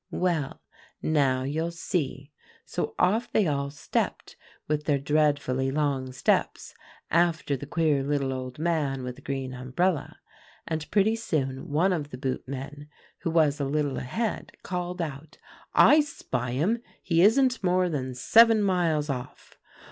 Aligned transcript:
"Well, 0.13 0.63
now 1.03 1.43
you'll 1.43 1.69
see; 1.69 2.31
so 2.65 2.95
off 2.97 3.31
they 3.31 3.45
all 3.45 3.69
stepped, 3.69 4.35
with 4.67 4.85
their 4.85 4.97
dreadfully 4.97 5.69
long 5.69 6.11
steps, 6.11 6.73
after 7.11 7.55
the 7.55 7.67
queer 7.67 8.01
little 8.01 8.33
old 8.33 8.57
man 8.57 9.03
with 9.03 9.17
the 9.17 9.21
green 9.21 9.53
umbrella, 9.53 10.17
and 10.67 10.89
pretty 10.89 11.15
soon 11.15 11.69
one 11.69 11.93
of 11.93 12.09
the 12.09 12.17
boot 12.17 12.47
men, 12.47 12.89
who 13.19 13.29
was 13.29 13.59
a 13.59 13.65
little 13.65 13.97
ahead, 13.97 14.53
called 14.63 15.03
out, 15.03 15.37
'I 15.75 15.99
spy 16.01 16.53
him; 16.53 16.81
he 17.03 17.21
isn't 17.21 17.63
more 17.63 17.87
than 17.87 18.15
seven 18.15 18.63
miles 18.63 19.07
off. 19.07 19.59